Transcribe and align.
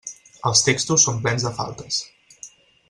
Els 0.49 0.63
textos 0.69 1.05
són 1.09 1.21
plens 1.27 1.47
de 1.49 1.55
faltes. 1.61 2.03